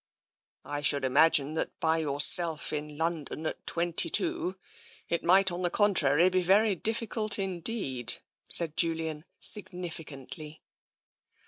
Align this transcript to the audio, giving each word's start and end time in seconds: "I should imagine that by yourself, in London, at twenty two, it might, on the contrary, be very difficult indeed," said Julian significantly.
"I 0.65 0.81
should 0.81 1.05
imagine 1.05 1.53
that 1.53 1.79
by 1.79 1.99
yourself, 1.99 2.73
in 2.73 2.97
London, 2.97 3.45
at 3.45 3.67
twenty 3.67 4.09
two, 4.09 4.57
it 5.07 5.23
might, 5.23 5.51
on 5.51 5.61
the 5.61 5.69
contrary, 5.69 6.27
be 6.27 6.41
very 6.41 6.73
difficult 6.73 7.37
indeed," 7.37 8.15
said 8.49 8.75
Julian 8.75 9.25
significantly. 9.39 10.63